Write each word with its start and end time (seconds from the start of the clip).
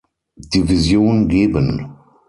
Division 0.51 1.27
geben. 1.29 1.87